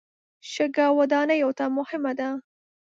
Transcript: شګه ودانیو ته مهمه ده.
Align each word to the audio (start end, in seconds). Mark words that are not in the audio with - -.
شګه 0.51 0.85
ودانیو 0.99 1.51
ته 1.57 1.65
مهمه 1.77 2.11
ده. 2.19 2.29